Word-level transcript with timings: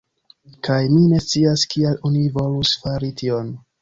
Kaj 0.67 0.77
mi 0.93 1.01
ne 1.11 1.19
scias 1.25 1.67
kial 1.75 1.99
oni 2.11 2.25
volus 2.39 2.73
fari 2.87 3.13
tion. 3.23 3.55